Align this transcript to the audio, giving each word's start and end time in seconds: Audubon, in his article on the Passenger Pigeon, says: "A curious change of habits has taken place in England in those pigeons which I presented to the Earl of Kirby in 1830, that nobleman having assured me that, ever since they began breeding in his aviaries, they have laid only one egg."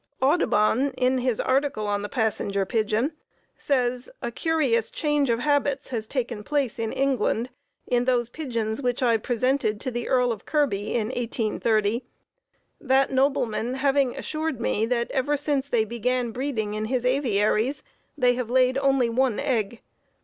Audubon, 0.19 0.89
in 0.97 1.19
his 1.19 1.39
article 1.39 1.85
on 1.85 2.01
the 2.01 2.09
Passenger 2.09 2.65
Pigeon, 2.65 3.11
says: 3.55 4.09
"A 4.19 4.31
curious 4.31 4.89
change 4.89 5.29
of 5.29 5.37
habits 5.41 5.89
has 5.89 6.07
taken 6.07 6.43
place 6.43 6.79
in 6.79 6.91
England 6.91 7.51
in 7.85 8.05
those 8.05 8.27
pigeons 8.27 8.81
which 8.81 9.03
I 9.03 9.17
presented 9.17 9.79
to 9.81 9.91
the 9.91 10.07
Earl 10.07 10.31
of 10.31 10.43
Kirby 10.43 10.95
in 10.95 11.09
1830, 11.09 12.03
that 12.79 13.11
nobleman 13.11 13.75
having 13.75 14.15
assured 14.17 14.59
me 14.59 14.87
that, 14.87 15.11
ever 15.11 15.37
since 15.37 15.69
they 15.69 15.85
began 15.85 16.31
breeding 16.31 16.73
in 16.73 16.85
his 16.85 17.05
aviaries, 17.05 17.83
they 18.17 18.33
have 18.33 18.49
laid 18.49 18.79
only 18.79 19.07
one 19.07 19.39
egg." 19.39 19.81